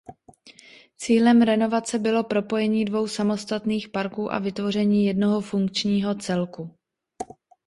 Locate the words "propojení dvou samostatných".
2.23-3.89